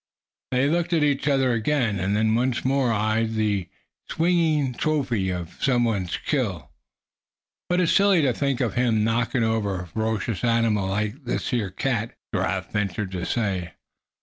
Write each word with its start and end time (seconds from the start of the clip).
They 0.49 0.67
looked 0.67 0.93
at 0.93 1.03
each 1.03 1.27
other 1.27 1.53
again, 1.53 1.99
and 1.99 2.15
then 2.15 2.33
once 2.33 2.65
more 2.65 2.91
eyed 2.91 3.35
the 3.35 3.69
swinging 4.09 4.73
trophy 4.73 5.29
of 5.29 5.59
some 5.61 5.83
one's 5.83 6.13
skill. 6.13 6.71
"But 7.69 7.81
it's 7.81 7.91
silly 7.93 8.23
to 8.23 8.33
think 8.33 8.61
of 8.61 8.73
him 8.73 9.03
knockin' 9.03 9.43
over 9.43 9.81
a 9.81 9.85
ferocious 9.85 10.43
animal 10.43 10.87
like 10.87 11.25
this 11.25 11.51
here 11.51 11.69
cat," 11.69 12.17
Giraffe 12.33 12.71
ventured 12.71 13.11
to 13.11 13.27
say. 13.27 13.73